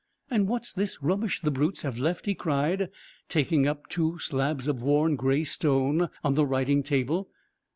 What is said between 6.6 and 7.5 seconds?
table.